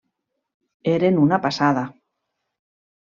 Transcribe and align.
Eren 0.93 1.21
una 1.25 1.41
passada. 1.45 1.85